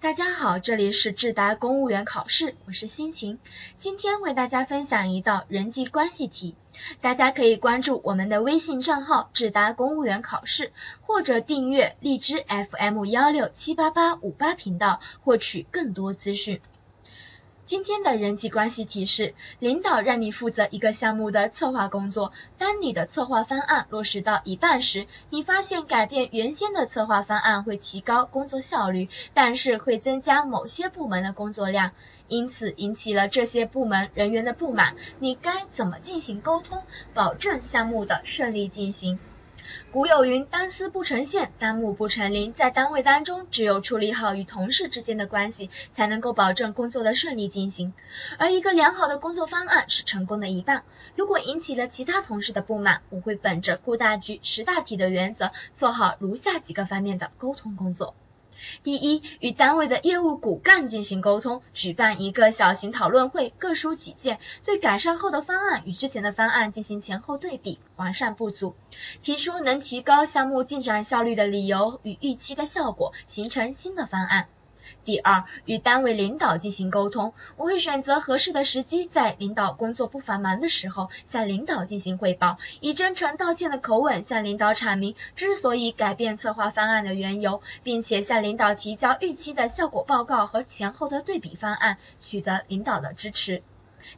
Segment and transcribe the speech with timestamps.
[0.00, 3.40] 大家好，这里是智达公务员考试，我是心情。
[3.76, 6.54] 今天为大家分享一道人际关系题，
[7.00, 16.60] 大家可以关注我们的微信账号智达公务员考试，或者订阅荔枝 FM 幺六七八八五八频道，获取更多资讯。
[17.68, 31.90] 今天的人际关系提示：领导让你负责一个项目的策划工作，当你的策划方案落实到一半时，你发现改变原先的策划方案会提高工作效率，但是会增加某些部门的工作量，
[32.26, 34.96] 因此引起了这些部门人员的不满。
[35.18, 39.18] 你该怎么进行沟通，保证项目的顺利进行？
[39.90, 47.94] 古有云：“单丝不成线，单木不成林。”在单位当中，只有处理好与同事之间的关系，才能够保证工作的顺利进行。
[48.36, 50.84] 而一个良好的工作方案是成功的一半。
[51.16, 58.14] 如果引起了其他同事的不满，我会本着顾大局、识大体的原则，做好如下几个方面的沟通工作。
[58.82, 68.74] 第一，与单位的业务骨干进行沟通，举办一个小型讨论会，各抒己见，对改善后的方案与之前的方案进行前后对比，完善不足，
[69.22, 74.48] 提出能提高项目进展效率的理由与预期的效果，形成新的方案。
[75.04, 93.62] 第二，与单位领导进行沟通，我会选择合适的时机，在领导工作不繁忙的时候，向领导进行汇报，以真诚道歉的口吻向领导阐明之所以改变策划方案的缘由，并且向领导提交预期的效果报告和前后的对比方案，取得领导的支持。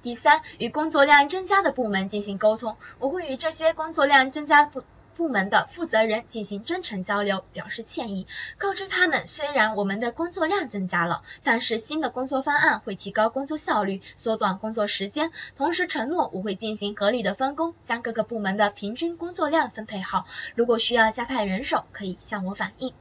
[0.02, 4.82] 第三，与工作量增加的部门进行沟通，我会与这些工作量增加部。
[5.20, 8.26] 部门的负责人进行真诚交流，表示歉意，
[8.56, 22.94] 告知他们，虽然我们的工作量增加了，但是新的工作方案会提高工作效率，缩短工作时间，同时承诺我会进行合理的分工，将各个部门的平均工作量分配好，如果需要加派人手，可以向我反映。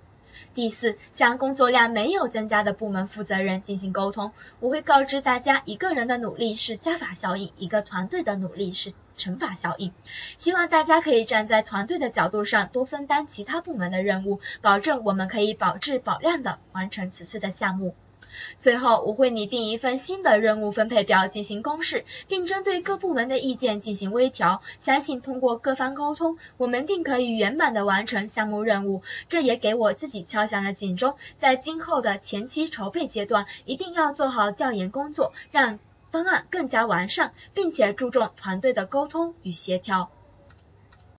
[0.54, 9.94] 第四，向工作量没有增加的部门负责人进行沟通，我会告知大家，一个人的努力是加法效应，一个团队的努力是乘法效应。
[10.38, 17.96] 希望大家可以站在团队的角度上，多分担其他部门的任务，保证我们可以保质保量的完成此次的项目。
[18.60, 24.62] 最后，我会拟定一份新的任务分配表进行公示，并针对各部门的意见进行微调。
[24.80, 29.02] 相信通过各方沟通，我们定可以圆满的完成项目任务。
[29.28, 35.80] 这也给我自己敲响了警钟，在今后的前期筹备阶段，一定要做好调研工作，让
[36.12, 40.10] 方案更加完善，并且注重团队的沟通与协调。